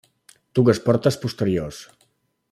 [0.59, 1.83] Dues portes posteriors.